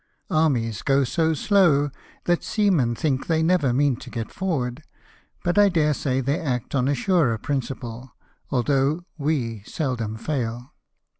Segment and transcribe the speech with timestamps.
[0.31, 1.91] Armies go so slow
[2.25, 4.81] that seamen think they never mean to get forward;
[5.43, 8.11] but I dare say they act on a surer principle,
[8.49, 10.73] although we seldom fail."